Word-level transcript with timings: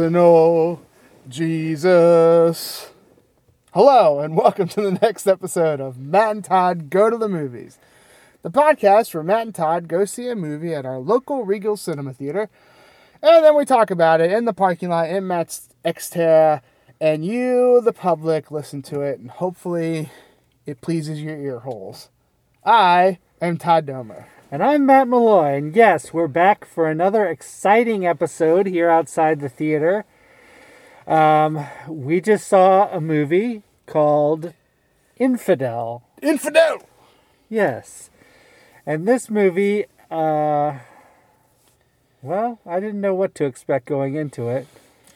personal 0.00 0.80
Jesus. 1.28 2.90
Hello, 3.74 4.20
and 4.20 4.34
welcome 4.34 4.66
to 4.68 4.80
the 4.80 4.92
next 4.92 5.26
episode 5.26 5.78
of 5.78 5.98
Matt 5.98 6.30
and 6.36 6.42
Todd 6.42 6.88
Go 6.88 7.10
to 7.10 7.18
the 7.18 7.28
Movies, 7.28 7.78
the 8.40 8.50
podcast 8.50 9.12
where 9.12 9.22
Matt 9.22 9.42
and 9.42 9.54
Todd 9.54 9.88
go 9.88 10.06
see 10.06 10.26
a 10.30 10.34
movie 10.34 10.72
at 10.72 10.86
our 10.86 10.98
local 10.98 11.44
Regal 11.44 11.76
Cinema 11.76 12.14
Theater, 12.14 12.48
and 13.20 13.44
then 13.44 13.54
we 13.54 13.66
talk 13.66 13.90
about 13.90 14.22
it 14.22 14.32
in 14.32 14.46
the 14.46 14.54
parking 14.54 14.88
lot 14.88 15.10
in 15.10 15.26
Matt's 15.26 15.68
Xterra, 15.84 16.62
and 16.98 17.22
you, 17.22 17.82
the 17.82 17.92
public, 17.92 18.50
listen 18.50 18.80
to 18.84 19.02
it, 19.02 19.18
and 19.20 19.30
hopefully 19.30 20.08
it 20.64 20.80
pleases 20.80 21.20
your 21.20 21.36
ear 21.36 21.58
holes. 21.58 22.08
I 22.64 23.18
am 23.42 23.58
Todd 23.58 23.84
Domer. 23.84 24.24
And 24.52 24.64
I'm 24.64 24.84
Matt 24.84 25.06
Malloy, 25.06 25.54
and 25.54 25.76
yes, 25.76 26.12
we're 26.12 26.26
back 26.26 26.64
for 26.64 26.88
another 26.88 27.24
exciting 27.24 28.04
episode 28.04 28.66
here 28.66 28.90
outside 28.90 29.38
the 29.38 29.48
theater. 29.48 30.04
Um, 31.06 31.68
we 31.86 32.20
just 32.20 32.48
saw 32.48 32.88
a 32.92 33.00
movie 33.00 33.62
called 33.86 34.52
Infidel. 35.18 36.02
Infidel! 36.20 36.82
Yes. 37.48 38.10
And 38.84 39.06
this 39.06 39.30
movie, 39.30 39.84
uh, 40.10 40.78
well, 42.20 42.58
I 42.66 42.80
didn't 42.80 43.00
know 43.00 43.14
what 43.14 43.36
to 43.36 43.44
expect 43.44 43.86
going 43.86 44.16
into 44.16 44.48
it. 44.48 44.66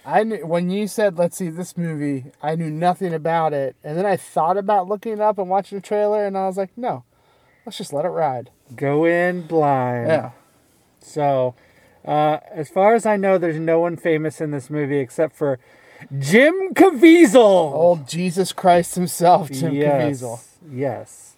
I 0.07 0.23
knew, 0.23 0.47
when 0.47 0.71
you 0.71 0.87
said 0.87 1.19
let's 1.19 1.39
see 1.39 1.49
this 1.49 1.77
movie, 1.77 2.27
I 2.41 2.55
knew 2.55 2.71
nothing 2.71 3.13
about 3.13 3.53
it, 3.53 3.75
and 3.83 3.99
then 3.99 4.07
I 4.07 4.17
thought 4.17 4.57
about 4.57 4.87
looking 4.87 5.15
it 5.15 5.21
up 5.21 5.39
and 5.39 5.49
watching 5.49 5.79
the 5.79 5.83
trailer, 5.83 6.25
and 6.25 6.39
I 6.39 6.47
was 6.47 6.57
like, 6.57 6.71
no, 6.79 7.03
let's 7.67 7.79
just 7.79 7.93
let 7.93 8.05
it 8.05 8.11
ride. 8.11 8.51
Go 8.75 9.05
in 9.05 9.47
blind. 9.47 10.09
Yeah. 10.09 10.31
So, 11.01 11.55
uh, 12.05 12.39
as 12.51 12.69
far 12.71 12.95
as 12.95 13.07
I 13.07 13.17
know, 13.17 13.39
there's 13.39 13.61
no 13.61 13.81
one 13.81 13.97
famous 13.97 14.41
in 14.41 14.51
this 14.51 14.71
movie 14.71 14.99
except 14.99 15.37
for 15.37 15.59
Jim 16.19 16.75
Caviezel. 16.75 17.35
Old 17.35 18.09
Jesus 18.09 18.53
Christ 18.53 18.95
himself, 18.95 19.51
Jim 19.51 19.75
yes, 19.75 20.23
Caviezel. 20.23 20.41
Yes. 20.71 21.37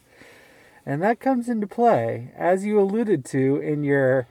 And 0.85 1.03
that 1.03 1.19
comes 1.19 1.49
into 1.49 1.67
play, 1.67 2.31
as 2.37 2.65
you 2.65 2.81
alluded 2.81 3.25
to 3.27 3.57
in 3.57 3.83
your 3.83 4.29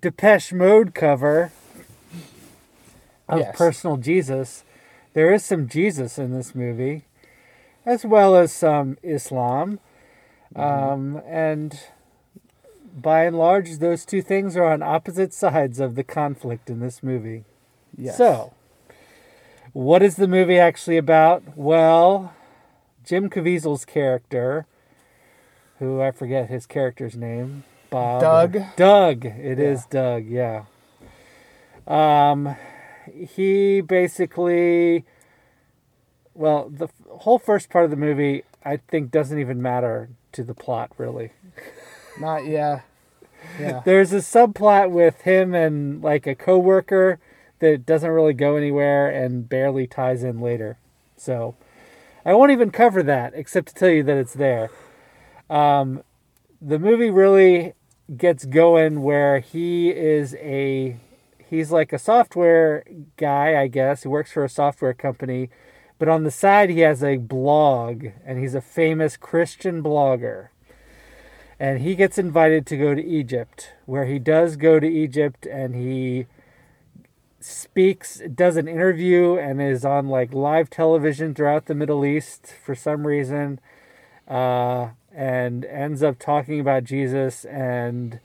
Depeche 0.00 0.52
Mode 0.52 0.94
cover 0.94 1.52
of 3.28 3.40
Yes. 3.40 3.56
Personal 3.56 3.96
Jesus. 3.98 4.64
There 5.12 5.32
is 5.32 5.44
some 5.44 5.68
Jesus 5.68 6.18
in 6.18 6.32
this 6.32 6.54
movie, 6.54 7.04
as 7.84 8.04
well 8.04 8.34
as 8.34 8.50
some 8.52 8.96
Islam. 9.02 9.78
Um, 10.56 11.22
and 11.26 11.78
by 12.96 13.24
and 13.24 13.36
large, 13.36 13.78
those 13.78 14.04
two 14.04 14.22
things 14.22 14.56
are 14.56 14.64
on 14.64 14.82
opposite 14.82 15.32
sides 15.34 15.80
of 15.80 15.94
the 15.94 16.04
conflict 16.04 16.68
in 16.70 16.80
this 16.80 17.02
movie. 17.02 17.44
Yes. 17.96 18.16
So, 18.16 18.52
what 19.72 20.02
is 20.02 20.16
the 20.16 20.28
movie 20.28 20.58
actually 20.58 20.96
about? 20.96 21.56
Well, 21.56 22.34
Jim 23.04 23.28
Caviezel's 23.30 23.84
character, 23.84 24.66
who 25.78 26.00
I 26.00 26.10
forget 26.10 26.48
his 26.48 26.66
character's 26.66 27.16
name, 27.16 27.64
Bob. 27.90 28.20
Doug. 28.20 28.58
Doug. 28.76 29.24
It 29.24 29.58
is 29.58 29.80
Yeah. 29.92 30.00
Doug. 30.02 30.26
Yeah. 30.26 30.64
Um, 31.86 32.56
he 33.12 33.80
basically, 33.80 35.04
well, 36.34 36.68
the 36.68 36.84
f- 36.86 36.92
whole 37.20 37.38
first 37.38 37.70
part 37.70 37.84
of 37.84 37.90
the 37.90 37.96
movie, 37.96 38.44
I 38.64 38.76
think, 38.76 39.10
doesn't 39.10 39.38
even 39.38 39.60
matter 39.60 40.10
to 40.32 40.44
the 40.44 40.54
plot 40.54 40.92
really. 40.98 41.32
not 42.20 42.46
yeah, 42.46 42.80
yeah. 43.58 43.82
There's 43.84 44.12
a 44.12 44.16
subplot 44.16 44.90
with 44.90 45.22
him 45.22 45.54
and 45.54 46.02
like 46.02 46.26
a 46.26 46.34
coworker 46.34 47.18
that 47.60 47.86
doesn't 47.86 48.10
really 48.10 48.32
go 48.32 48.56
anywhere 48.56 49.08
and 49.08 49.48
barely 49.48 49.86
ties 49.86 50.22
in 50.22 50.40
later. 50.40 50.78
So 51.16 51.54
I 52.24 52.34
won't 52.34 52.50
even 52.50 52.70
cover 52.70 53.02
that 53.02 53.32
except 53.34 53.68
to 53.68 53.74
tell 53.74 53.90
you 53.90 54.02
that 54.02 54.16
it's 54.16 54.34
there. 54.34 54.70
Um, 55.48 56.02
the 56.60 56.78
movie 56.78 57.10
really 57.10 57.74
gets 58.16 58.44
going 58.44 59.02
where 59.02 59.38
he 59.38 59.90
is 59.90 60.34
a 60.36 60.96
he's 61.48 61.70
like 61.70 61.92
a 61.92 61.98
software 61.98 62.84
guy, 63.16 63.60
I 63.60 63.66
guess. 63.68 64.02
He 64.02 64.08
works 64.08 64.32
for 64.32 64.44
a 64.44 64.48
software 64.48 64.94
company, 64.94 65.50
but 65.98 66.08
on 66.08 66.24
the 66.24 66.30
side 66.30 66.70
he 66.70 66.80
has 66.80 67.02
a 67.02 67.16
blog 67.16 68.06
and 68.24 68.38
he's 68.38 68.54
a 68.54 68.60
famous 68.60 69.16
Christian 69.16 69.82
blogger 69.82 70.48
and 71.60 71.80
he 71.80 71.94
gets 71.94 72.16
invited 72.16 72.66
to 72.66 72.76
go 72.78 72.94
to 72.94 73.04
Egypt, 73.04 73.74
where 73.84 74.06
he 74.06 74.18
does 74.18 74.56
go 74.56 74.80
to 74.80 74.86
Egypt 74.86 75.44
and 75.44 75.74
he 75.74 76.26
speaks, 77.38 78.22
does 78.34 78.56
an 78.56 78.66
interview, 78.66 79.36
and 79.36 79.60
is 79.60 79.84
on 79.84 80.08
like 80.08 80.32
live 80.32 80.70
television 80.70 81.34
throughout 81.34 81.66
the 81.66 81.74
Middle 81.74 82.02
East 82.02 82.54
for 82.64 82.74
some 82.74 83.06
reason, 83.06 83.60
uh, 84.26 84.88
and 85.14 85.66
ends 85.66 86.02
up 86.02 86.18
talking 86.18 86.60
about 86.60 86.84
Jesus 86.84 87.44
and 87.44 88.20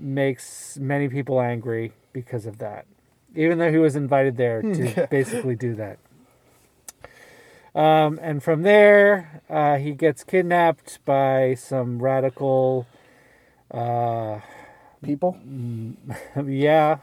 makes 0.00 0.78
many 0.78 1.08
people 1.08 1.40
angry 1.40 1.92
because 2.12 2.46
of 2.46 2.58
that, 2.58 2.86
even 3.34 3.58
though 3.58 3.72
he 3.72 3.78
was 3.78 3.96
invited 3.96 4.36
there 4.36 4.62
to 4.62 5.06
basically 5.10 5.56
do 5.56 5.74
that. 5.74 5.98
Um, 7.74 8.18
and 8.22 8.42
from 8.42 8.62
there, 8.62 9.42
uh, 9.48 9.76
he 9.78 9.92
gets 9.92 10.24
kidnapped 10.24 10.98
by 11.04 11.54
some 11.54 12.02
radical, 12.02 12.86
uh, 13.70 14.40
People. 15.02 15.36
yeah. 16.46 16.98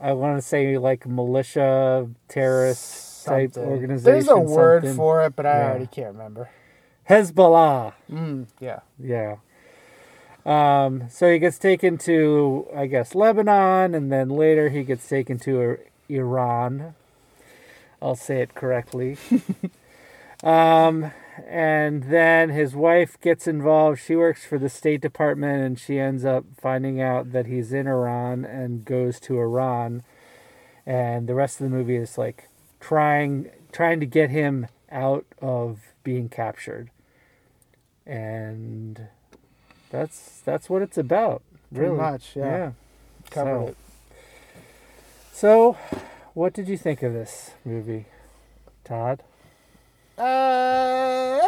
I 0.00 0.12
want 0.14 0.38
to 0.38 0.42
say 0.42 0.78
like 0.78 1.06
militia, 1.06 2.08
terrorist 2.28 3.26
type 3.26 3.54
organization. 3.58 4.04
There's 4.14 4.28
a 4.28 4.38
word 4.38 4.82
something. 4.84 4.96
for 4.96 5.24
it, 5.26 5.36
but 5.36 5.44
I 5.44 5.58
Yeah. 5.58 5.64
already 5.68 5.86
can't 5.88 6.12
remember. 6.14 6.48
Hezbollah. 7.10 7.92
Mm, 8.10 8.46
yeah. 8.60 8.80
Yeah. 8.98 9.36
Um, 10.46 11.10
so 11.10 11.30
he 11.30 11.38
gets 11.38 11.58
taken 11.58 11.98
to, 11.98 12.66
I 12.74 12.86
guess, 12.86 13.14
Lebanon, 13.14 13.94
and 13.94 14.10
then 14.10 14.30
later 14.30 14.70
he 14.70 14.84
gets 14.84 15.06
taken 15.06 15.38
to 15.40 15.78
Iran. 16.08 16.94
I'll 18.00 18.16
say 18.16 18.40
it 18.42 18.54
correctly. 18.54 19.16
um, 20.42 21.10
and 21.46 22.04
then 22.04 22.50
his 22.50 22.74
wife 22.74 23.20
gets 23.20 23.46
involved. 23.46 24.00
She 24.00 24.16
works 24.16 24.44
for 24.44 24.58
the 24.58 24.68
State 24.68 25.00
Department, 25.00 25.62
and 25.64 25.78
she 25.78 25.98
ends 25.98 26.24
up 26.24 26.44
finding 26.60 27.00
out 27.00 27.32
that 27.32 27.46
he's 27.46 27.72
in 27.72 27.86
Iran 27.86 28.44
and 28.44 28.84
goes 28.84 29.18
to 29.20 29.38
Iran. 29.38 30.02
And 30.86 31.28
the 31.28 31.34
rest 31.34 31.60
of 31.60 31.70
the 31.70 31.76
movie 31.76 31.96
is 31.96 32.16
like 32.18 32.48
trying 32.80 33.50
trying 33.72 34.00
to 34.00 34.06
get 34.06 34.30
him 34.30 34.66
out 34.90 35.26
of 35.42 35.80
being 36.02 36.28
captured. 36.28 36.90
And 38.06 39.08
that's 39.90 40.40
that's 40.44 40.70
what 40.70 40.80
it's 40.82 40.96
about. 40.96 41.42
Pretty 41.72 41.88
Really. 41.90 42.00
much, 42.00 42.34
yeah. 42.34 42.72
Covered 43.30 43.50
So- 43.60 43.66
it. 43.68 43.76
So, 45.32 45.76
what 46.38 46.52
did 46.52 46.68
you 46.68 46.78
think 46.78 47.02
of 47.02 47.12
this 47.12 47.50
movie, 47.64 48.06
Todd? 48.84 49.24
Uh, 50.16 51.38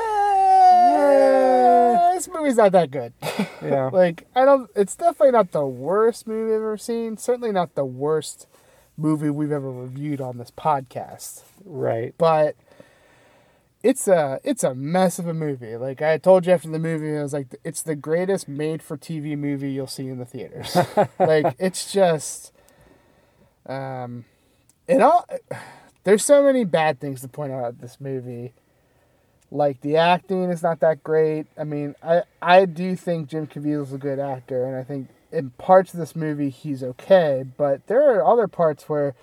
this 2.15 2.27
movie's 2.29 2.57
not 2.57 2.73
that 2.73 2.91
good. 2.91 3.13
Yeah. 3.63 3.91
like 3.93 4.27
I 4.35 4.47
don't. 4.47 4.71
It's 4.75 4.97
definitely 4.97 5.33
not 5.33 5.53
the 5.53 5.67
worst 5.67 6.27
movie 6.27 6.51
I've 6.55 6.63
ever 6.63 6.79
seen. 6.79 7.19
Certainly 7.19 7.53
not 7.53 7.75
the 7.75 7.85
worst 7.85 8.47
movie 8.97 9.29
we've 9.29 9.53
ever 9.53 9.71
reviewed 9.71 10.19
on 10.19 10.39
this 10.39 10.51
podcast. 10.51 11.43
right. 11.67 12.15
But 12.17 12.57
it's 13.83 14.09
a 14.09 14.41
it's 14.45 14.65
a 14.65 14.75
mess 14.75 15.19
of 15.19 15.27
a 15.29 15.35
movie. 15.35 15.77
Like 15.77 16.01
I 16.01 16.17
told 16.17 16.47
you 16.47 16.55
after 16.55 16.71
the 16.71 16.79
movie, 16.79 17.19
I 17.19 17.23
was 17.23 17.35
like, 17.35 17.55
it's 17.65 17.83
the 17.83 17.95
greatest 17.95 18.49
made-for-TV 18.49 19.37
movie 19.37 19.73
you'll 19.73 19.87
see 19.87 20.09
in 20.09 20.17
the 20.19 20.25
theaters. 20.25 20.75
like 21.19 21.55
it's 21.59 21.93
just, 21.93 22.55
um, 23.67 24.25
it 24.91 25.01
all. 25.01 25.27
There's 26.05 26.25
so 26.25 26.43
many 26.43 26.65
bad 26.65 27.01
things 27.01 27.21
to 27.21 27.29
point 27.29 27.53
out 27.53 27.59
about 27.61 27.81
this 27.81 28.01
movie. 28.01 28.53
Like 29.51 29.81
the 29.81 29.97
acting 29.97 30.51
is 30.51 30.63
not 30.63 30.81
that 30.81 31.03
great. 31.03 31.47
I 31.59 31.65
mean, 31.65 31.95
I 32.03 32.23
I 32.41 32.65
do 32.65 32.97
think 32.97 33.29
Jim 33.29 33.47
Caviezel 33.47 33.83
is 33.83 33.93
a 33.93 33.99
good 33.99 34.19
actor, 34.19 34.65
and 34.65 34.77
I 34.77 34.85
think 34.85 35.09
in 35.33 35.51
parts 35.51 35.93
of 35.93 36.01
this 36.01 36.15
movie 36.15 36.51
he's 36.51 36.83
okay. 36.83 37.45
But 37.57 37.87
there 37.87 38.13
are 38.13 38.25
other 38.25 38.49
parts 38.49 38.89
where 38.89 39.15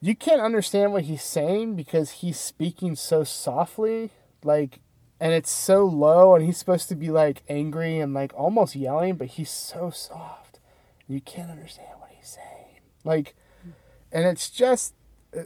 you 0.00 0.14
can't 0.14 0.40
understand 0.40 0.92
what 0.92 1.04
he's 1.04 1.24
saying 1.24 1.74
because 1.74 2.10
he's 2.10 2.38
speaking 2.38 2.94
so 2.94 3.24
softly, 3.24 4.10
like, 4.44 4.78
and 5.18 5.32
it's 5.32 5.50
so 5.50 5.84
low, 5.84 6.36
and 6.36 6.44
he's 6.44 6.56
supposed 6.56 6.88
to 6.90 6.94
be 6.94 7.10
like 7.10 7.42
angry 7.48 7.98
and 7.98 8.14
like 8.14 8.32
almost 8.34 8.76
yelling, 8.76 9.16
but 9.16 9.28
he's 9.28 9.50
so 9.50 9.90
soft, 9.90 10.60
you 11.08 11.20
can't 11.20 11.50
understand 11.50 11.98
what 11.98 12.10
he's 12.16 12.28
saying. 12.28 12.78
Like, 13.02 13.34
and 14.12 14.24
it's 14.26 14.50
just. 14.50 14.94
uh, 15.36 15.42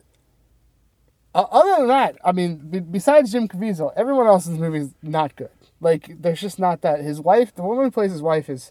uh, 1.34 1.46
other 1.50 1.76
than 1.78 1.88
that, 1.88 2.16
I 2.24 2.32
mean, 2.32 2.56
be- 2.58 2.80
besides 2.80 3.32
Jim 3.32 3.48
Caviezel, 3.48 3.92
everyone 3.96 4.26
else 4.26 4.46
in 4.46 4.52
this 4.52 4.60
movie 4.60 4.78
is 4.80 4.94
not 5.02 5.34
good. 5.36 5.50
Like, 5.80 6.20
there's 6.20 6.40
just 6.40 6.58
not 6.58 6.82
that. 6.82 7.00
His 7.00 7.20
wife, 7.20 7.54
the 7.54 7.62
woman 7.62 7.86
who 7.86 7.90
plays 7.90 8.12
his 8.12 8.22
wife, 8.22 8.48
is 8.50 8.70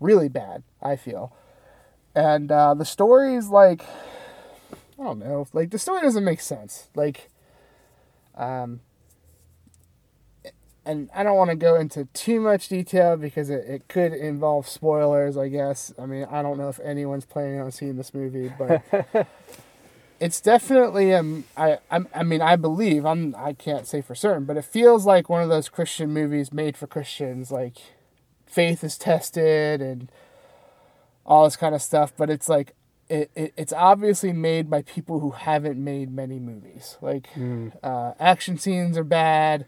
really 0.00 0.28
bad. 0.28 0.62
I 0.82 0.96
feel, 0.96 1.32
and 2.14 2.50
uh, 2.52 2.74
the 2.74 2.84
story 2.84 3.34
is 3.34 3.48
like 3.50 3.82
I 4.98 5.04
don't 5.04 5.18
know, 5.20 5.46
like 5.52 5.70
the 5.70 5.78
story 5.78 6.02
doesn't 6.02 6.24
make 6.24 6.40
sense. 6.40 6.88
Like, 6.94 7.28
um, 8.36 8.80
and 10.88 11.10
I 11.14 11.22
don't 11.22 11.36
want 11.36 11.50
to 11.50 11.56
go 11.56 11.76
into 11.76 12.06
too 12.06 12.40
much 12.40 12.68
detail 12.68 13.16
because 13.16 13.50
it, 13.50 13.64
it 13.68 13.88
could 13.88 14.12
involve 14.12 14.66
spoilers. 14.66 15.36
I 15.36 15.48
guess. 15.48 15.92
I 15.98 16.06
mean, 16.06 16.26
I 16.30 16.42
don't 16.42 16.58
know 16.58 16.68
if 16.68 16.80
anyone's 16.80 17.26
planning 17.26 17.60
on 17.60 17.70
seeing 17.70 17.96
this 17.96 18.12
movie, 18.14 18.50
but. 18.58 18.82
it's 20.20 20.40
definitely 20.40 21.14
um 21.14 21.44
I, 21.56 21.78
I 21.92 22.00
I 22.12 22.22
mean 22.24 22.42
I 22.42 22.56
believe 22.56 23.06
I'm 23.06 23.36
I 23.38 23.52
can't 23.52 23.86
say 23.86 24.00
for 24.00 24.16
certain, 24.16 24.46
but 24.46 24.56
it 24.56 24.64
feels 24.64 25.06
like 25.06 25.28
one 25.28 25.42
of 25.42 25.48
those 25.48 25.68
Christian 25.68 26.12
movies 26.12 26.52
made 26.52 26.76
for 26.76 26.88
Christians. 26.88 27.52
Like 27.52 27.76
faith 28.44 28.82
is 28.82 28.98
tested 28.98 29.80
and 29.80 30.10
all 31.24 31.44
this 31.44 31.56
kind 31.56 31.74
of 31.74 31.82
stuff, 31.82 32.12
but 32.16 32.30
it's 32.30 32.48
like 32.48 32.74
it, 33.08 33.30
it 33.34 33.52
it's 33.56 33.72
obviously 33.72 34.32
made 34.32 34.68
by 34.68 34.82
people 34.82 35.20
who 35.20 35.30
haven't 35.30 35.82
made 35.82 36.10
many 36.10 36.38
movies. 36.38 36.96
Like 37.00 37.28
uh, 37.82 38.12
action 38.18 38.58
scenes 38.58 38.98
are 38.98 39.04
bad, 39.04 39.66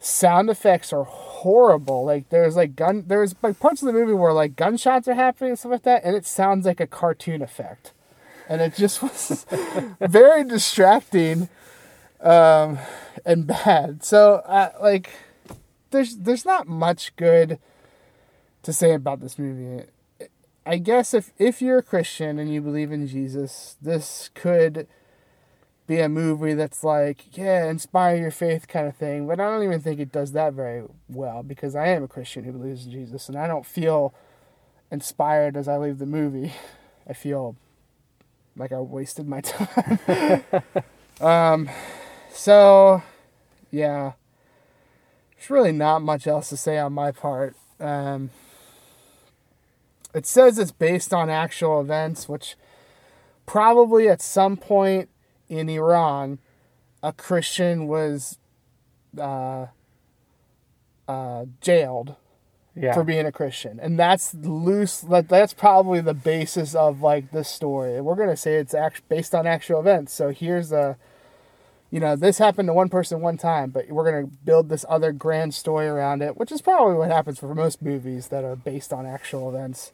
sound 0.00 0.50
effects 0.50 0.92
are 0.92 1.04
horrible. 1.04 2.04
Like 2.04 2.30
there's 2.30 2.56
like 2.56 2.74
gun 2.74 3.04
there's 3.06 3.34
like 3.42 3.60
parts 3.60 3.82
of 3.82 3.86
the 3.86 3.92
movie 3.92 4.14
where 4.14 4.32
like 4.32 4.56
gunshots 4.56 5.06
are 5.06 5.14
happening 5.14 5.50
and 5.50 5.58
stuff 5.58 5.72
like 5.72 5.82
that, 5.84 6.02
and 6.04 6.16
it 6.16 6.26
sounds 6.26 6.66
like 6.66 6.80
a 6.80 6.86
cartoon 6.86 7.42
effect 7.42 7.92
and 8.50 8.60
it 8.60 8.74
just 8.74 9.00
was 9.02 9.46
very 10.00 10.44
distracting 10.44 11.48
um, 12.20 12.78
and 13.24 13.46
bad. 13.46 14.04
So, 14.04 14.42
uh, 14.44 14.72
like, 14.82 15.10
there's 15.92 16.16
there's 16.18 16.44
not 16.44 16.66
much 16.66 17.14
good 17.16 17.58
to 18.64 18.72
say 18.72 18.92
about 18.92 19.20
this 19.20 19.38
movie. 19.38 19.84
I 20.66 20.76
guess 20.78 21.14
if 21.14 21.32
if 21.38 21.62
you're 21.62 21.78
a 21.78 21.82
Christian 21.82 22.38
and 22.38 22.52
you 22.52 22.60
believe 22.60 22.92
in 22.92 23.06
Jesus, 23.06 23.76
this 23.80 24.30
could 24.34 24.86
be 25.90 25.98
a 25.98 26.08
movie 26.08 26.54
that's 26.54 26.84
like, 26.84 27.36
yeah, 27.36 27.68
inspire 27.68 28.14
your 28.14 28.30
faith 28.30 28.68
kind 28.68 28.86
of 28.86 28.94
thing. 28.94 29.26
But 29.26 29.40
I 29.40 29.50
don't 29.50 29.64
even 29.64 29.80
think 29.80 29.98
it 29.98 30.12
does 30.12 30.30
that 30.32 30.52
very 30.52 30.84
well 31.08 31.42
because 31.42 31.74
I 31.74 31.88
am 31.88 32.04
a 32.04 32.08
Christian 32.08 32.44
who 32.44 32.52
believes 32.52 32.86
in 32.86 32.92
Jesus, 32.92 33.28
and 33.28 33.36
I 33.36 33.48
don't 33.48 33.66
feel 33.66 34.14
inspired 34.92 35.56
as 35.56 35.66
I 35.66 35.78
leave 35.78 35.98
the 35.98 36.06
movie. 36.06 36.52
I 37.08 37.12
feel 37.12 37.56
like 38.56 38.70
I 38.70 38.78
wasted 38.78 39.26
my 39.26 39.40
time. 39.40 40.46
um, 41.20 41.68
so 42.32 43.02
yeah, 43.72 44.12
there's 45.36 45.50
really 45.50 45.72
not 45.72 46.02
much 46.02 46.28
else 46.28 46.50
to 46.50 46.56
say 46.56 46.78
on 46.78 46.92
my 46.92 47.10
part. 47.10 47.56
Um, 47.80 48.30
it 50.14 50.24
says 50.24 50.56
it's 50.56 50.70
based 50.70 51.12
on 51.12 51.28
actual 51.28 51.80
events, 51.80 52.28
which 52.28 52.54
probably 53.44 54.08
at 54.08 54.22
some 54.22 54.56
point 54.56 55.08
in 55.50 55.68
Iran, 55.68 56.38
a 57.02 57.12
Christian 57.12 57.86
was 57.88 58.38
uh, 59.18 59.66
uh, 61.08 61.44
jailed 61.60 62.14
Yeah. 62.76 62.94
for 62.94 63.02
being 63.04 63.26
a 63.26 63.32
Christian, 63.32 63.80
and 63.80 63.98
that's 63.98 64.32
loose. 64.34 65.00
That 65.00 65.28
that's 65.28 65.52
probably 65.52 66.00
the 66.00 66.14
basis 66.14 66.74
of 66.74 67.02
like 67.02 67.32
this 67.32 67.48
story. 67.48 68.00
We're 68.00 68.14
gonna 68.14 68.36
say 68.36 68.54
it's 68.56 68.74
act- 68.74 69.06
based 69.08 69.34
on 69.34 69.46
actual 69.46 69.80
events. 69.80 70.12
So 70.14 70.30
here's 70.30 70.70
a, 70.70 70.96
you 71.90 71.98
know, 71.98 72.14
this 72.14 72.38
happened 72.38 72.68
to 72.68 72.72
one 72.72 72.88
person 72.88 73.20
one 73.20 73.36
time, 73.36 73.70
but 73.70 73.88
we're 73.88 74.04
gonna 74.10 74.28
build 74.44 74.68
this 74.68 74.84
other 74.88 75.10
grand 75.12 75.52
story 75.52 75.88
around 75.88 76.22
it, 76.22 76.36
which 76.36 76.52
is 76.52 76.62
probably 76.62 76.94
what 76.94 77.10
happens 77.10 77.40
for 77.40 77.52
most 77.54 77.82
movies 77.82 78.28
that 78.28 78.44
are 78.44 78.54
based 78.56 78.92
on 78.92 79.04
actual 79.04 79.48
events. 79.48 79.92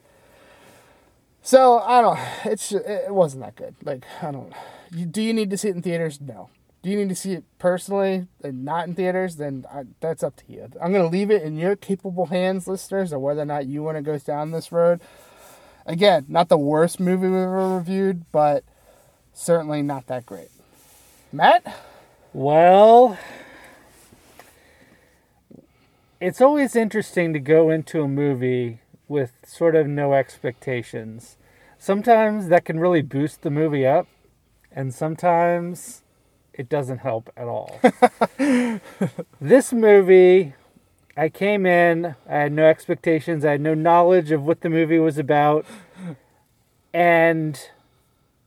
So 1.46 1.78
I 1.78 2.02
don't. 2.02 2.18
It's 2.44 2.72
it 2.72 3.14
wasn't 3.14 3.44
that 3.44 3.54
good. 3.54 3.76
Like 3.84 4.04
I 4.20 4.32
don't. 4.32 4.52
You, 4.90 5.06
do 5.06 5.22
you 5.22 5.32
need 5.32 5.48
to 5.50 5.56
see 5.56 5.68
it 5.68 5.76
in 5.76 5.82
theaters? 5.82 6.20
No. 6.20 6.50
Do 6.82 6.90
you 6.90 6.96
need 6.96 7.08
to 7.08 7.14
see 7.14 7.34
it 7.34 7.44
personally 7.60 8.26
and 8.42 8.64
not 8.64 8.88
in 8.88 8.96
theaters? 8.96 9.36
Then 9.36 9.64
I, 9.72 9.84
that's 10.00 10.24
up 10.24 10.34
to 10.38 10.44
you. 10.48 10.68
I'm 10.82 10.90
gonna 10.92 11.06
leave 11.06 11.30
it 11.30 11.44
in 11.44 11.56
your 11.56 11.76
capable 11.76 12.26
hands, 12.26 12.66
listeners, 12.66 13.12
of 13.12 13.20
whether 13.20 13.42
or 13.42 13.44
not 13.44 13.66
you 13.66 13.84
want 13.84 13.96
to 13.96 14.02
go 14.02 14.18
down 14.18 14.50
this 14.50 14.72
road. 14.72 15.00
Again, 15.86 16.26
not 16.28 16.48
the 16.48 16.58
worst 16.58 16.98
movie 16.98 17.28
we've 17.28 17.36
ever 17.36 17.76
reviewed, 17.76 18.24
but 18.32 18.64
certainly 19.32 19.82
not 19.82 20.08
that 20.08 20.26
great. 20.26 20.50
Matt, 21.32 21.64
Well, 22.32 23.16
it's 26.20 26.40
always 26.40 26.74
interesting 26.74 27.32
to 27.34 27.38
go 27.38 27.70
into 27.70 28.02
a 28.02 28.08
movie 28.08 28.80
with 29.08 29.32
sort 29.44 29.74
of 29.74 29.86
no 29.86 30.12
expectations. 30.12 31.36
Sometimes 31.78 32.48
that 32.48 32.64
can 32.64 32.80
really 32.80 33.02
boost 33.02 33.42
the 33.42 33.50
movie 33.50 33.86
up, 33.86 34.06
and 34.72 34.94
sometimes 34.94 36.02
it 36.52 36.68
doesn't 36.68 36.98
help 36.98 37.30
at 37.36 37.46
all. 37.46 37.80
this 39.40 39.72
movie, 39.72 40.54
I 41.16 41.28
came 41.28 41.66
in, 41.66 42.16
I 42.28 42.34
had 42.34 42.52
no 42.52 42.66
expectations, 42.66 43.44
I 43.44 43.52
had 43.52 43.60
no 43.60 43.74
knowledge 43.74 44.30
of 44.30 44.42
what 44.42 44.62
the 44.62 44.70
movie 44.70 44.98
was 44.98 45.18
about, 45.18 45.66
and 46.92 47.60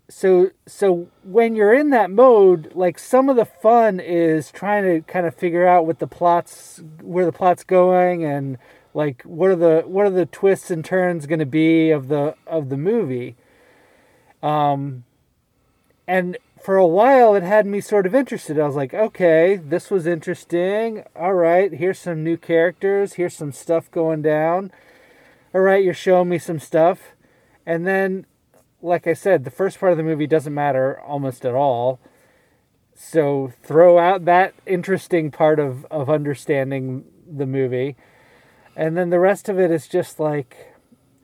so 0.10 0.50
so 0.66 1.08
when 1.24 1.56
you're 1.56 1.74
in 1.74 1.92
that 1.92 2.10
mode 2.10 2.72
like 2.74 2.98
some 2.98 3.30
of 3.30 3.36
the 3.36 3.46
fun 3.46 4.00
is 4.00 4.52
trying 4.52 4.84
to 4.84 5.02
kind 5.12 5.28
of 5.28 5.36
figure 5.36 5.68
out 5.68 5.86
what 5.86 6.00
the 6.00 6.08
plots 6.08 6.82
where 7.02 7.26
the 7.26 7.32
plot's 7.32 7.64
going 7.64 8.26
and 8.26 8.58
like 8.94 9.22
what 9.24 9.50
are 9.50 9.56
the 9.56 9.84
what 9.86 10.06
are 10.06 10.12
the 10.12 10.26
twists 10.26 10.72
and 10.72 10.84
turns 10.84 11.26
going 11.26 11.40
to 11.40 11.46
be 11.46 11.92
of 11.92 12.08
the 12.08 12.36
of 12.48 12.70
the 12.70 12.78
movie? 12.78 13.36
Um 14.42 15.04
and 16.08 16.38
for 16.62 16.76
a 16.76 16.88
while 16.88 17.36
it 17.36 17.44
had 17.44 17.66
me 17.66 17.82
sort 17.82 18.06
of 18.06 18.16
interested. 18.16 18.60
I 18.60 18.66
was 18.66 18.76
like 18.76 18.94
okay 18.94 19.58
this 19.58 19.92
was 19.92 20.08
interesting. 20.08 21.04
All 21.16 21.34
right 21.34 21.72
here's 21.72 22.00
some 22.00 22.24
new 22.24 22.38
characters. 22.38 23.14
Here's 23.14 23.36
some 23.36 23.52
stuff 23.52 23.92
going 23.92 24.22
down. 24.22 24.72
All 25.54 25.62
right 25.62 25.84
you're 25.84 25.94
showing 25.94 26.30
me 26.30 26.38
some 26.38 26.60
stuff. 26.60 27.14
And 27.66 27.86
then 27.86 28.26
like 28.81 29.08
I 29.08 29.14
said, 29.14 29.44
the 29.44 29.52
first 29.52 29.80
part 29.80 29.92
of 29.92 29.98
the 29.98 30.04
movie 30.04 30.28
doesn't 30.28 30.54
matter 30.54 31.00
almost 31.02 31.46
at 31.46 31.54
all. 31.54 32.00
So 32.96 33.54
throw 33.64 33.98
out 33.98 34.26
that 34.26 34.54
interesting 34.66 35.31
part 35.31 35.60
of, 35.60 35.86
of 35.86 36.10
understanding 36.10 37.06
the 37.26 37.46
movie. 37.46 37.96
And 38.80 38.95
then 38.95 39.09
the 39.09 39.19
rest 39.19 39.50
of 39.50 39.59
it 39.59 39.71
is 39.71 39.90
just 39.90 40.21
like 40.21 40.74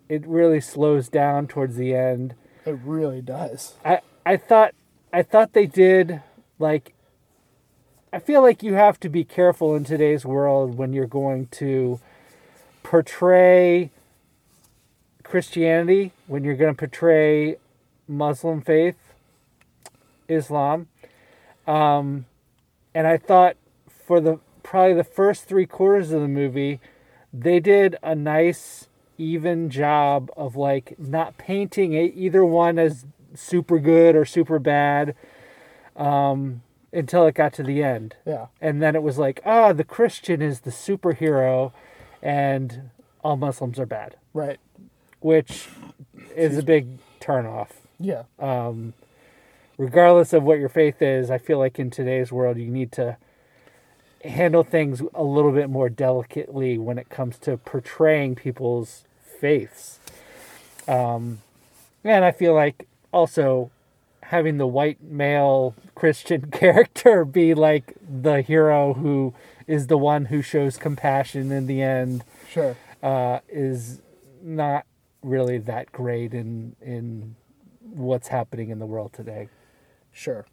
it 0.09 0.27
really 0.27 0.59
slows 0.59 1.07
down 1.07 1.47
towards 1.47 1.77
the 1.77 1.95
end. 1.95 2.35
it 2.65 2.77
really 2.83 3.21
does. 3.21 3.75
I, 3.85 4.01
I 4.25 4.35
thought 4.35 4.75
I 5.13 5.23
thought 5.23 5.53
they 5.53 5.65
did 5.65 6.21
like 6.59 6.93
I 8.11 8.19
feel 8.19 8.41
like 8.41 8.61
you 8.61 8.73
have 8.73 8.99
to 8.99 9.09
be 9.09 9.23
careful 9.23 9.73
in 9.73 9.85
today's 9.85 10.25
world 10.25 10.77
when 10.77 10.91
you're 10.91 11.07
going 11.07 11.47
to 11.51 12.01
portray 12.83 13.89
Christianity, 15.23 16.11
when 16.27 16.43
you're 16.43 16.57
going 16.57 16.75
to 16.75 16.77
portray 16.77 17.55
Muslim 18.05 18.59
faith, 18.61 18.97
Islam. 20.27 20.89
Um, 21.65 22.25
and 22.93 23.07
I 23.07 23.15
thought 23.15 23.55
for 23.87 24.19
the 24.19 24.39
probably 24.61 24.95
the 24.95 25.05
first 25.05 25.45
three 25.45 25.65
quarters 25.65 26.11
of 26.11 26.19
the 26.21 26.27
movie, 26.27 26.81
they 27.37 27.59
did 27.59 27.97
a 28.01 28.15
nice, 28.15 28.87
even 29.17 29.69
job 29.69 30.31
of 30.37 30.55
like 30.55 30.95
not 30.97 31.37
painting 31.37 31.93
either 31.93 32.45
one 32.45 32.79
as 32.79 33.05
super 33.33 33.79
good 33.79 34.15
or 34.15 34.23
super 34.25 34.59
bad 34.59 35.15
um, 35.95 36.61
until 36.93 37.25
it 37.27 37.35
got 37.35 37.53
to 37.53 37.63
the 37.63 37.83
end. 37.83 38.15
Yeah. 38.25 38.47
And 38.61 38.81
then 38.81 38.95
it 38.95 39.03
was 39.03 39.17
like, 39.17 39.41
ah, 39.45 39.73
the 39.73 39.83
Christian 39.83 40.41
is 40.41 40.61
the 40.61 40.71
superhero 40.71 41.71
and 42.21 42.89
all 43.23 43.35
Muslims 43.35 43.79
are 43.79 43.85
bad, 43.85 44.15
Right. 44.33 44.59
which 45.19 45.67
is 46.35 46.57
a 46.57 46.63
big 46.63 46.99
turnoff. 47.19 47.69
Yeah. 47.99 48.23
Um, 48.39 48.93
regardless 49.77 50.31
of 50.33 50.43
what 50.43 50.59
your 50.59 50.69
faith 50.69 51.01
is, 51.01 51.29
I 51.31 51.37
feel 51.37 51.57
like 51.57 51.79
in 51.79 51.89
today's 51.89 52.31
world, 52.31 52.57
you 52.57 52.69
need 52.69 52.91
to 52.93 53.17
handle 54.25 54.63
things 54.63 55.01
a 55.13 55.23
little 55.23 55.51
bit 55.51 55.69
more 55.69 55.89
delicately 55.89 56.77
when 56.77 56.97
it 56.97 57.09
comes 57.09 57.37
to 57.39 57.57
portraying 57.57 58.35
people's 58.35 59.03
faiths. 59.39 59.99
Um, 60.87 61.39
and 62.03 62.23
I 62.25 62.31
feel 62.31 62.53
like 62.53 62.87
also 63.11 63.71
having 64.23 64.57
the 64.57 64.67
white 64.67 65.01
male 65.03 65.75
Christian 65.93 66.49
character 66.51 67.25
be 67.25 67.53
like 67.53 67.93
the 68.01 68.41
hero 68.41 68.93
who 68.95 69.33
is 69.67 69.87
the 69.87 69.97
one 69.97 70.25
who 70.25 70.41
shows 70.41 70.77
compassion 70.77 71.51
in 71.51 71.67
the 71.67 71.81
end 71.81 72.23
Sure. 72.49 72.75
uh, 73.01 73.39
is 73.49 74.01
not 74.41 74.85
really 75.23 75.57
that 75.57 75.91
great 75.91 76.33
in 76.35 76.75
in 76.81 77.35
what's 77.81 78.27
happening 78.27 78.69
in 78.69 78.77
the 78.79 78.85
world 78.85 79.11
today. 79.13 79.47
Sure. 80.11 80.45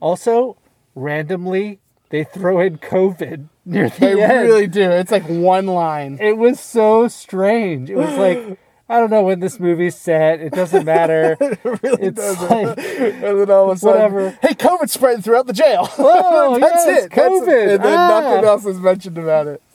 Also, 0.00 0.56
randomly 0.94 1.78
they 2.10 2.24
throw 2.24 2.60
in 2.60 2.78
COVID 2.78 3.48
near 3.64 3.88
the 3.88 3.98
They 4.00 4.22
end. 4.22 4.42
really 4.48 4.66
do. 4.66 4.90
It's 4.90 5.10
like 5.10 5.28
one 5.28 5.66
line. 5.66 6.18
It 6.20 6.36
was 6.36 6.60
so 6.60 7.08
strange. 7.08 7.90
It 7.90 7.96
was 7.96 8.14
like 8.18 8.58
I 8.88 9.00
don't 9.00 9.10
know 9.10 9.22
when 9.24 9.40
this 9.40 9.58
movie's 9.58 9.96
set. 9.96 10.40
It 10.40 10.52
doesn't 10.52 10.84
matter. 10.84 11.36
It 11.40 11.58
really 11.82 12.02
It's 12.08 12.16
doesn't. 12.16 12.50
like- 12.50 12.78
and 12.78 13.22
then 13.40 13.50
all 13.50 13.70
of 13.72 13.76
a 13.76 13.80
sudden, 13.80 14.00
Whatever. 14.14 14.38
hey, 14.42 14.54
COVID's 14.54 14.92
spreading 14.92 15.22
throughout 15.22 15.48
the 15.48 15.52
jail. 15.52 15.88
Oh, 15.98 16.56
That's 16.60 16.86
yes, 16.86 17.04
it. 17.06 17.10
That's 17.12 17.32
it. 17.32 17.32
COVID. 17.32 17.74
And 17.74 17.84
then 17.84 17.98
Ah. 17.98 18.20
nothing 18.20 18.44
else 18.44 18.64
is 18.66 18.78
mentioned 18.78 19.18
about 19.18 19.48
it. 19.48 19.60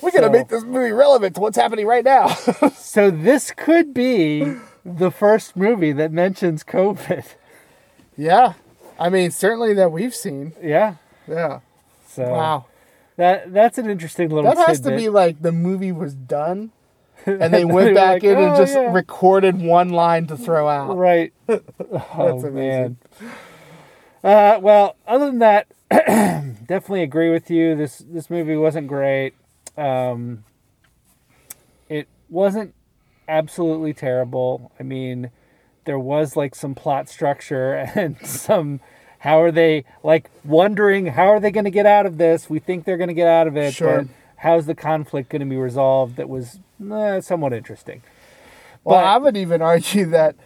We're 0.00 0.12
gonna 0.12 0.26
So- 0.28 0.30
make 0.32 0.46
this 0.48 0.62
movie 0.62 0.92
relevant 0.92 1.34
to 1.34 1.40
what's 1.40 1.56
happening 1.56 1.86
right 1.86 2.04
now. 2.04 2.28
So 2.76 3.10
this 3.10 3.50
could 3.50 3.92
be 3.92 4.54
the 4.84 5.10
first 5.10 5.56
movie 5.56 5.92
that 5.92 6.10
mentions 6.12 6.62
COVID. 6.64 7.24
yeah, 8.16 8.54
I 8.98 9.08
mean, 9.10 9.30
certainly 9.32 9.74
that 9.74 9.90
we've 9.92 10.14
seen. 10.14 10.52
Yeah. 10.62 10.94
Yeah. 11.28 11.60
So 12.06 12.24
Wow. 12.30 12.64
that 13.16 13.52
that's 13.52 13.78
an 13.78 13.88
interesting 13.90 14.30
little 14.30 14.50
That 14.54 14.66
has 14.68 14.80
to 14.80 14.96
be 14.96 15.08
like 15.08 15.42
the 15.42 15.52
movie 15.52 15.92
was 15.92 16.14
done, 16.14 16.72
and 17.26 17.52
they 17.52 17.64
went 17.64 17.94
back 17.94 18.14
like, 18.14 18.24
in 18.24 18.38
and 18.38 18.52
"Oh, 18.54 18.56
just 18.56 18.74
yeah." 18.74 18.92
recorded 18.92 19.60
one 19.60 19.90
line 19.90 20.26
to 20.28 20.36
throw 20.36 20.68
out. 20.68 20.96
right. 20.96 21.32
oh 21.48 22.40
amazing. 22.44 22.52
man. 22.54 22.96
Uh, 24.24 24.58
well, 24.60 24.96
other 25.06 25.26
than 25.26 25.38
that, 25.38 25.66
definitely 25.90 27.02
agree 27.02 27.30
with 27.30 27.50
you. 27.50 27.74
This 27.76 27.98
this 28.08 28.30
movie 28.30 28.56
wasn't 28.56 28.88
great. 28.88 29.34
Um, 29.76 30.44
it 31.88 32.08
wasn't 32.28 32.74
absolutely 33.28 33.92
terrible. 33.94 34.72
I 34.78 34.82
mean, 34.82 35.30
there 35.84 35.98
was 35.98 36.36
like 36.36 36.54
some 36.54 36.74
plot 36.74 37.08
structure 37.08 37.74
and 37.94 38.18
some. 38.26 38.80
How 39.18 39.40
are 39.42 39.50
they 39.50 39.84
like 40.02 40.30
wondering 40.44 41.06
how 41.06 41.28
are 41.28 41.40
they 41.40 41.50
going 41.50 41.64
to 41.64 41.70
get 41.70 41.86
out 41.86 42.06
of 42.06 42.18
this? 42.18 42.48
We 42.48 42.58
think 42.60 42.84
they're 42.84 42.96
going 42.96 43.08
to 43.08 43.14
get 43.14 43.26
out 43.28 43.46
of 43.48 43.56
it, 43.56 43.74
Sure. 43.74 44.02
but 44.02 44.08
how's 44.36 44.66
the 44.66 44.74
conflict 44.74 45.28
going 45.30 45.40
to 45.40 45.46
be 45.46 45.56
resolved? 45.56 46.16
That 46.16 46.28
was 46.28 46.60
eh, 46.92 47.20
somewhat 47.20 47.52
interesting. 47.52 48.02
Well, 48.84 48.98
But- 49.00 49.04
I 49.04 49.18
would 49.18 49.36
even 49.36 49.60
argue 49.62 50.06
that 50.06 50.36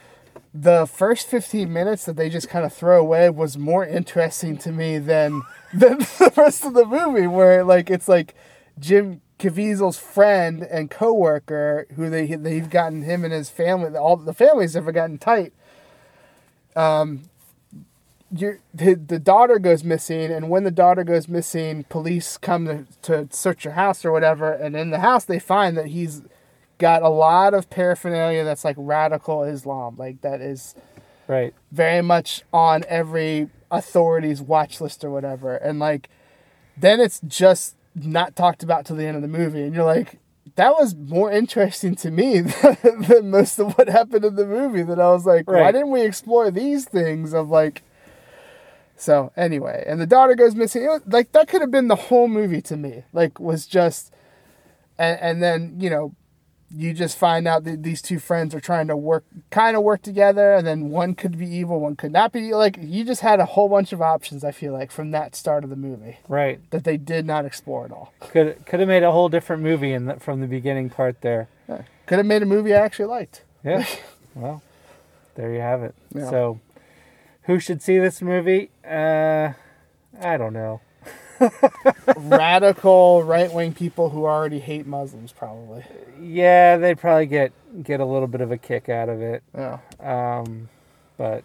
the 0.55 0.87
first 0.87 1.27
15 1.29 1.73
minutes 1.73 2.05
that 2.05 2.17
they 2.17 2.29
just 2.29 2.49
kind 2.49 2.65
of 2.65 2.73
throw 2.75 3.01
away 3.01 3.29
was 3.31 3.57
more 3.57 3.87
interesting 3.87 4.57
to 4.59 4.73
me 4.73 4.99
than 4.99 5.43
than 5.75 5.99
the 5.99 6.33
rest 6.37 6.65
of 6.65 6.75
the 6.75 6.85
movie, 6.87 7.27
where 7.27 7.65
like 7.65 7.91
it's 7.91 8.09
like 8.09 8.35
Jim 8.79 9.21
Caviezel's 9.39 9.99
friend 9.99 10.63
and 10.63 10.91
coworker 10.91 11.87
who 11.97 12.09
they 12.11 12.27
they've 12.27 12.69
gotten 12.71 13.03
him 13.03 13.25
and 13.25 13.33
his 13.33 13.51
family 13.51 13.97
all 13.99 14.17
the 14.17 14.35
families 14.35 14.75
have 14.75 14.93
gotten 14.93 15.19
tight. 15.19 15.53
Um, 16.77 17.23
your 18.35 18.59
the, 18.73 18.95
the 18.95 19.19
daughter 19.19 19.59
goes 19.59 19.85
missing, 19.85 20.31
and 20.33 20.49
when 20.49 20.65
the 20.65 20.71
daughter 20.71 21.05
goes 21.05 21.29
missing, 21.29 21.85
police 21.85 22.39
come 22.39 22.67
to, 22.67 22.87
to 23.03 23.35
search 23.35 23.65
your 23.65 23.75
house 23.75 24.05
or 24.05 24.13
whatever, 24.13 24.53
and 24.53 24.75
in 24.77 24.91
the 24.91 25.01
house 25.01 25.25
they 25.25 25.39
find 25.39 25.77
that 25.77 25.87
he's 25.87 26.23
got 26.79 27.03
a 27.03 27.09
lot 27.09 27.55
of 27.55 27.71
paraphernalia 27.71 28.43
that's 28.45 28.65
like 28.65 28.77
radical 28.79 29.45
Islam, 29.45 29.97
like 29.97 30.21
that 30.23 30.41
is 30.41 30.75
Right. 31.29 31.55
very 31.71 32.03
much 32.03 32.43
on 32.53 32.85
every 32.89 33.49
authority's 33.71 34.43
watch 34.43 34.81
list 34.81 35.05
or 35.05 35.11
whatever. 35.11 35.55
And 35.57 35.79
like 35.79 36.09
then 36.77 37.01
it's 37.01 37.21
just 37.27 37.77
not 37.95 38.35
talked 38.35 38.63
about 38.63 38.85
till 38.87 38.97
the 38.97 39.07
end 39.07 39.17
of 39.17 39.23
the 39.23 39.29
movie 39.29 39.63
and 39.63 39.75
you're 39.75 39.85
like 39.85 40.19
that 40.57 40.73
was 40.73 40.95
more 40.97 41.31
interesting 41.31 41.95
to 41.95 42.11
me 42.11 42.41
than, 42.41 42.77
than 43.09 43.31
most 43.31 43.59
of 43.59 43.77
what 43.79 43.89
happened 43.89 44.25
in 44.25 44.35
the 44.35 44.47
movie 44.47 44.83
that 44.83 44.99
I 44.99 45.11
was 45.13 45.25
like 45.27 45.47
why 45.47 45.71
didn't 45.73 45.91
we 45.91 46.03
explore 46.03 46.51
these 46.51 46.87
things 46.87 47.33
of 47.35 47.49
like 47.51 47.83
so 49.03 49.33
anyway, 49.37 49.83
and 49.85 50.01
the 50.01 50.07
daughter 50.07 50.37
goes 50.37 50.55
missing. 50.55 50.87
Was, 50.87 51.03
like 51.09 51.33
that 51.33 51.49
could 51.49 51.61
have 51.61 51.73
been 51.73 51.89
the 51.89 51.97
whole 51.97 52.29
movie 52.29 52.63
to 52.63 52.77
me. 52.77 53.03
Like 53.13 53.41
was 53.41 53.67
just, 53.67 54.13
and 54.97 55.19
and 55.21 55.43
then 55.43 55.75
you 55.81 55.91
know, 55.91 56.15
you 56.71 56.93
just 56.95 57.19
find 57.19 57.49
out 57.49 57.65
that 57.65 57.83
these 57.83 58.01
two 58.01 58.21
friends 58.21 58.55
are 58.55 58.61
trying 58.61 58.87
to 58.87 58.97
work, 58.97 59.25
kind 59.51 59.77
of 59.77 59.83
work 59.83 60.03
together, 60.03 60.55
and 60.55 60.65
then 60.65 60.91
one 60.91 61.17
could 61.17 61.37
be 61.37 61.49
evil, 61.49 61.81
one 61.81 61.97
could 61.97 62.13
not 62.13 62.31
be. 62.33 62.55
Like 62.55 62.79
you 62.81 63.03
just 63.05 63.23
had 63.23 63.41
a 63.41 63.45
whole 63.45 63.69
bunch 63.69 63.93
of 63.93 64.01
options. 64.01 64.45
I 64.45 64.53
feel 64.53 64.73
like 64.73 64.93
from 64.93 65.11
that 65.11 65.35
start 65.35 65.65
of 65.65 65.71
the 65.71 65.77
movie 65.77 66.19
Right. 66.29 66.61
that 66.71 66.85
they 66.85 66.97
did 66.97 67.27
not 67.27 67.45
explore 67.45 67.85
at 67.85 67.91
all. 67.91 68.13
Could 68.21 68.65
could 68.67 68.79
have 68.79 68.89
made 68.89 69.03
a 69.03 69.11
whole 69.11 69.29
different 69.29 69.65
movie 69.65 69.93
in 69.93 70.07
the, 70.07 70.21
from 70.21 70.41
the 70.41 70.47
beginning 70.47 70.91
part 70.91 71.23
there. 71.23 71.49
Could 72.07 72.19
have 72.19 72.27
made 72.27 72.43
a 72.43 72.47
movie 72.47 72.73
I 72.73 72.79
actually 72.79 73.07
liked. 73.07 73.43
Yeah. 73.65 73.85
well, 74.37 74.63
there 75.35 75.53
you 75.53 75.61
have 75.61 75.83
it. 75.83 75.95
Yeah. 76.15 76.31
So, 76.31 76.61
who 77.45 77.59
should 77.59 77.83
see 77.83 77.99
this 77.99 78.23
movie? 78.23 78.71
Uh, 78.89 79.53
I 80.21 80.37
don't 80.37 80.53
know. 80.53 80.81
Radical 82.17 83.23
right 83.25 83.53
wing 83.53 83.73
people 83.75 84.11
who 84.11 84.25
already 84.27 84.61
hate 84.61 84.87
Muslims, 84.87 85.33
probably. 85.33 85.85
Yeah, 86.21 86.77
they'd 86.77 86.99
probably 86.99 87.27
get 87.27 87.53
get 87.83 88.01
a 88.01 88.05
little 88.05 88.29
bit 88.29 88.41
of 88.41 88.51
a 88.53 88.59
kick 88.59 88.89
out 88.89 89.09
of 89.09 89.21
it. 89.21 89.43
Yeah. 89.55 89.79
Um, 90.01 90.69
but 91.17 91.43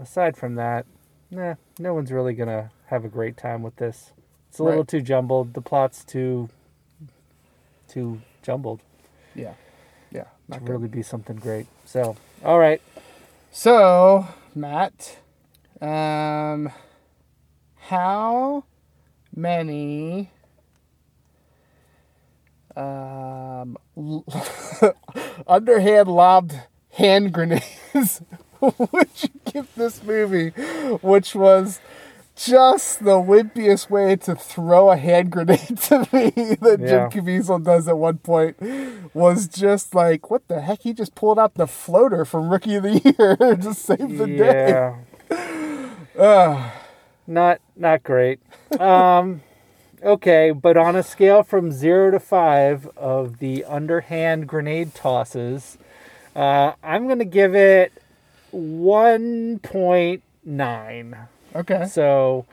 aside 0.00 0.36
from 0.36 0.54
that, 0.56 0.86
nah, 1.30 1.54
no 1.78 1.94
one's 1.94 2.12
really 2.12 2.34
gonna 2.34 2.70
have 2.86 3.04
a 3.04 3.08
great 3.08 3.36
time 3.36 3.62
with 3.62 3.76
this. 3.76 4.12
It's 4.48 4.58
a 4.58 4.64
little 4.64 4.80
Right. 4.80 4.88
too 4.88 5.00
jumbled. 5.00 5.54
The 5.54 5.62
plot's 5.62 6.04
too 6.04 6.48
too 7.88 8.20
jumbled 8.42 8.80
Yeah. 9.34 9.54
Yeah. 10.10 10.24
Not 10.48 10.58
to 10.60 10.64
good. 10.64 10.72
really 10.72 10.88
be 10.88 11.02
something 11.02 11.36
great. 11.36 11.66
So, 11.84 12.16
all 12.44 12.58
right. 12.58 12.80
So, 13.50 14.26
Matt, 14.54 15.18
um, 15.82 16.70
how 17.76 18.64
many 19.34 20.30
um, 22.76 23.76
underhand 25.46 26.08
lobbed 26.08 26.54
hand 26.92 27.32
grenades 27.32 28.22
would 28.60 29.08
you 29.22 29.28
give 29.52 29.68
this 29.74 30.02
movie, 30.02 30.50
which 31.02 31.34
was 31.34 31.80
just 32.34 33.04
the 33.04 33.16
wimpiest 33.16 33.90
way 33.90 34.16
to 34.16 34.34
throw 34.34 34.90
a 34.90 34.96
hand 34.96 35.30
grenade 35.30 35.76
to 35.82 35.98
me 36.12 36.30
that 36.60 36.78
Yeah. 36.80 37.08
Jim 37.08 37.24
Caviezel 37.24 37.62
does 37.62 37.88
at 37.88 37.98
one 37.98 38.18
point 38.18 38.56
was 39.14 39.46
just 39.48 39.94
like, 39.94 40.30
what 40.30 40.48
the 40.48 40.60
heck? 40.62 40.80
He 40.82 40.94
just 40.94 41.14
pulled 41.14 41.38
out 41.38 41.54
the 41.54 41.66
floater 41.66 42.24
from 42.24 42.48
Rookie 42.48 42.76
of 42.76 42.84
the 42.84 42.98
Year 43.18 43.36
to 43.56 43.74
save 43.74 44.16
the 44.16 44.26
day. 44.26 44.68
Yeah. 44.70 44.96
Ugh. 44.96 45.11
not 47.26 47.60
not 47.76 48.02
great. 48.02 48.40
Um, 48.78 49.42
okay, 50.02 50.50
but 50.50 50.76
on 50.76 50.96
a 50.96 51.02
scale 51.02 51.42
from 51.42 51.72
zero 51.72 52.10
to 52.10 52.20
five 52.20 52.86
of 52.96 53.38
the 53.38 53.64
underhand 53.64 54.46
grenade 54.46 54.94
tosses, 54.94 55.78
uh, 56.36 56.72
I'm 56.82 57.08
gonna 57.08 57.24
give 57.24 57.54
it 57.54 57.92
one 58.50 59.58
point 59.60 60.22
nine. 60.44 61.16
okay. 61.54 61.86
So, 61.86 62.46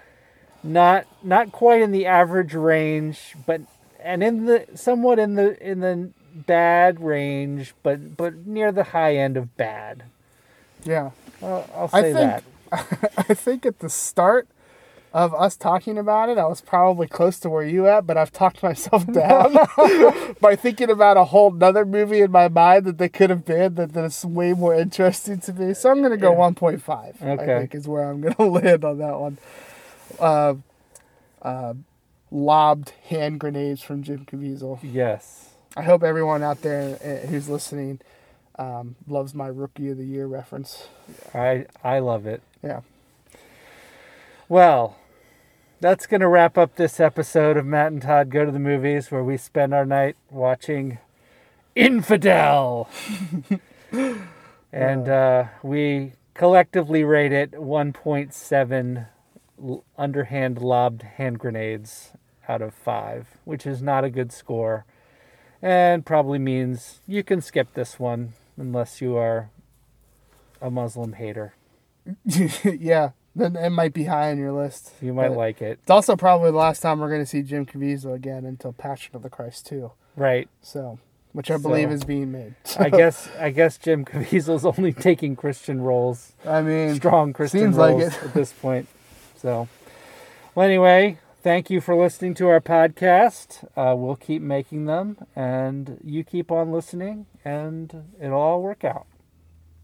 not 0.63 1.05
not 1.23 1.51
quite 1.51 1.81
in 1.81 1.91
the 1.91 2.05
average 2.05 2.53
range, 2.53 3.35
but 3.45 3.61
and 4.01 4.23
in 4.23 4.45
the 4.45 4.65
somewhat 4.75 5.19
in 5.19 5.35
the 5.35 5.61
in 5.65 5.81
the 5.81 6.11
bad 6.33 7.01
range, 7.01 7.73
but 7.83 8.15
but 8.15 8.45
near 8.45 8.71
the 8.71 8.85
high 8.85 9.15
end 9.15 9.35
of 9.35 9.57
bad. 9.57 10.03
Yeah. 10.85 11.11
I'll, 11.41 11.69
I'll 11.75 11.89
I 11.91 12.01
say 12.01 12.13
think- 12.13 12.15
that. 12.15 12.43
I 13.17 13.33
think 13.33 13.65
at 13.65 13.79
the 13.79 13.89
start 13.89 14.47
of 15.11 15.33
us 15.33 15.55
talking 15.55 15.97
about 15.97 16.29
it, 16.29 16.37
I 16.37 16.45
was 16.45 16.61
probably 16.61 17.07
close 17.07 17.39
to 17.39 17.49
where 17.49 17.63
you 17.63 17.87
at, 17.87 18.05
but 18.05 18.15
I've 18.15 18.31
talked 18.31 18.61
myself 18.69 19.05
down 19.11 19.53
by 20.41 20.55
thinking 20.55 20.89
about 20.91 21.17
a 21.17 21.25
whole 21.25 21.51
nother 21.51 21.83
movie 21.85 22.21
in 22.21 22.31
my 22.31 22.47
mind 22.47 22.85
that 22.85 22.97
they 22.99 23.09
could 23.09 23.29
have 23.31 23.43
been 23.43 23.75
that, 23.75 23.93
that 23.93 24.03
is 24.05 24.23
way 24.23 24.53
more 24.53 24.75
interesting 24.75 25.39
to 25.41 25.53
me. 25.53 25.73
So 25.73 25.89
I'm 25.89 26.01
gonna 26.03 26.17
go 26.17 26.33
1.5. 26.35 26.89
I 27.21 27.29
Okay. 27.31 27.45
think 27.59 27.75
is 27.75 27.87
where 27.87 28.03
I'm 28.09 28.21
gonna 28.21 28.49
land 28.49 28.85
on 28.85 28.99
that 28.99 29.19
one. 29.19 29.37
Uh, 30.19 30.53
uh, 31.41 31.73
lobbed 32.31 32.93
hand 33.07 33.39
grenades 33.39 33.81
from 33.81 34.03
Jim 34.03 34.25
Caviezel. 34.25 34.79
Yes. 34.83 35.49
I 35.75 35.81
hope 35.83 36.03
everyone 36.03 36.43
out 36.43 36.61
there 36.61 36.99
uh, 37.03 37.27
who's 37.27 37.49
listening 37.49 37.99
um, 38.59 38.95
loves 39.07 39.33
my 39.33 39.47
Rookie 39.47 39.89
of 39.89 39.97
the 39.97 40.05
Year 40.05 40.27
reference. 40.27 40.89
I 41.33 41.65
I 41.83 41.99
love 41.99 42.27
it. 42.27 42.43
Yeah. 42.61 42.81
Well, 44.49 44.97
that's 45.79 46.05
going 46.05 46.21
to 46.21 46.27
wrap 46.27 46.57
up 46.57 46.75
this 46.75 46.99
episode 46.99 47.55
of 47.55 47.65
Matt 47.65 47.93
and 47.93 48.01
Todd 48.01 48.29
Go 48.29 48.43
to 48.43 48.51
the 48.51 48.59
Movies, 48.59 49.11
where 49.11 49.23
we 49.23 49.37
spend 49.37 49.73
our 49.73 49.85
night 49.85 50.17
watching 50.29 50.97
Infidel. 51.73 52.89
and 54.73 55.07
uh, 55.07 55.45
we 55.63 56.13
collectively 56.33 57.03
rate 57.03 57.31
it 57.31 57.51
1.7 57.51 59.07
underhand 59.97 60.61
lobbed 60.61 61.03
hand 61.03 61.39
grenades 61.39 62.11
out 62.47 62.61
of 62.61 62.73
5, 62.73 63.37
which 63.45 63.65
is 63.65 63.81
not 63.81 64.03
a 64.03 64.09
good 64.09 64.33
score. 64.33 64.83
And 65.61 66.05
probably 66.05 66.39
means 66.39 67.01
you 67.07 67.23
can 67.23 67.39
skip 67.41 67.73
this 67.73 67.99
one 67.99 68.33
unless 68.59 69.01
you 69.01 69.15
are 69.17 69.49
a 70.61 70.69
Muslim 70.69 71.13
hater. 71.13 71.53
yeah, 72.63 73.11
then 73.35 73.55
it 73.55 73.69
might 73.69 73.93
be 73.93 74.05
high 74.05 74.31
on 74.31 74.37
your 74.37 74.51
list. 74.51 74.93
You 75.01 75.13
might 75.13 75.29
But 75.29 75.37
like 75.37 75.61
it. 75.61 75.79
It's 75.81 75.91
also 75.91 76.15
probably 76.15 76.51
the 76.51 76.57
last 76.57 76.81
time 76.81 76.99
we're 76.99 77.09
going 77.09 77.21
to 77.21 77.25
see 77.25 77.41
Jim 77.41 77.65
Caviezel 77.65 78.13
again 78.13 78.45
until 78.45 78.73
Passion 78.73 79.15
of 79.15 79.23
the 79.23 79.29
Christ 79.29 79.67
2. 79.67 79.91
Right. 80.15 80.49
So, 80.61 80.99
which 81.33 81.49
I 81.51 81.57
believe 81.57 81.89
So- 81.89 81.93
is 81.95 82.03
being 82.03 82.31
made. 82.31 82.55
I 82.79 82.89
guess 82.89 83.29
I 83.39 83.51
guess 83.51 83.77
Jim 83.77 84.05
Caviezel's 84.05 84.65
only 84.65 84.91
taking 84.93 85.35
Christian 85.35 85.81
roles, 85.81 86.33
I 86.45 86.61
mean, 86.61 86.95
strong 86.95 87.33
Christian 87.33 87.59
seems 87.61 87.77
like 87.77 87.91
roles 87.91 88.03
it. 88.15 88.23
at 88.23 88.33
this 88.33 88.51
point. 88.53 88.87
So, 89.37 89.67
well, 90.55 90.65
anyway, 90.67 91.19
thank 91.41 91.69
you 91.69 91.81
for 91.81 91.95
listening 91.95 92.33
to 92.35 92.47
our 92.49 92.59
podcast. 92.61 93.63
Uh, 93.75 93.95
we'll 93.95 94.15
keep 94.15 94.41
making 94.41 94.85
them, 94.85 95.17
and 95.35 95.97
you 96.03 96.23
keep 96.23 96.51
on 96.51 96.71
listening, 96.71 97.25
and 97.45 98.03
it'll 98.21 98.39
all 98.39 98.61
work 98.61 98.83
out. 98.83 99.05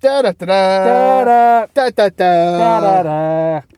da 0.02 0.22
da 0.22 0.32
da 0.32 0.46
Da 0.46 1.26
da 1.26 1.68
da 1.74 1.90
da 1.90 2.10
da 2.10 2.80
da 2.82 3.04
da. 3.04 3.62